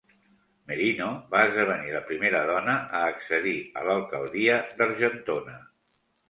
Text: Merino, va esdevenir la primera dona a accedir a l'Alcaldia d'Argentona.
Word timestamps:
Merino, 0.69 1.09
va 1.35 1.41
esdevenir 1.49 1.93
la 1.95 2.01
primera 2.07 2.39
dona 2.53 2.75
a 3.01 3.03
accedir 3.11 3.53
a 3.81 3.85
l'Alcaldia 3.91 4.57
d'Argentona. 4.81 5.57